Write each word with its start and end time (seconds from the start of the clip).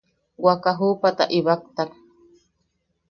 Waka 0.45 0.71
juʼupata 0.77 1.23
ibaktak. 1.37 1.89